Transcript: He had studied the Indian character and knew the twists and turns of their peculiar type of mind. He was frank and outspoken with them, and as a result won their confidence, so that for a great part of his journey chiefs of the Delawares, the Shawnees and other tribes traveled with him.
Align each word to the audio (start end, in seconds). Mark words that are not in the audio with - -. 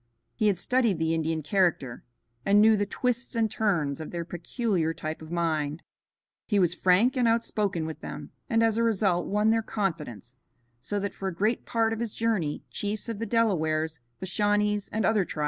He 0.33 0.47
had 0.47 0.57
studied 0.57 0.97
the 0.97 1.13
Indian 1.13 1.43
character 1.43 2.03
and 2.43 2.59
knew 2.59 2.75
the 2.75 2.87
twists 2.87 3.35
and 3.35 3.51
turns 3.51 4.01
of 4.01 4.09
their 4.09 4.25
peculiar 4.25 4.95
type 4.95 5.21
of 5.21 5.29
mind. 5.31 5.83
He 6.47 6.57
was 6.57 6.73
frank 6.73 7.15
and 7.15 7.27
outspoken 7.27 7.85
with 7.85 7.99
them, 8.01 8.31
and 8.49 8.63
as 8.63 8.77
a 8.77 8.83
result 8.83 9.27
won 9.27 9.51
their 9.51 9.61
confidence, 9.61 10.33
so 10.79 10.99
that 10.99 11.13
for 11.13 11.27
a 11.27 11.35
great 11.35 11.67
part 11.67 11.93
of 11.93 11.99
his 11.99 12.15
journey 12.15 12.63
chiefs 12.71 13.09
of 13.09 13.19
the 13.19 13.27
Delawares, 13.27 13.99
the 14.17 14.25
Shawnees 14.25 14.89
and 14.91 15.05
other 15.05 15.19
tribes 15.23 15.27
traveled 15.27 15.29
with 15.29 15.37
him. 15.37 15.39